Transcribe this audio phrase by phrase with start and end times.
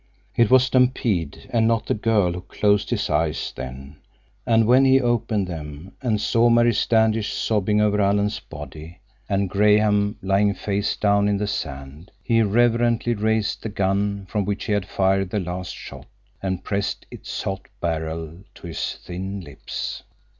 [0.35, 3.97] It was Stampede, and not the girl, who closed his eyes then;
[4.47, 10.17] and when he opened them and saw Mary Standish sobbing over Alan's body, and Graham
[10.23, 14.87] lying face down in the sand, he reverently raised the gun from which he had
[14.87, 16.07] fired the last shot,
[16.41, 20.01] and pressed its hot barrel to his thin lips.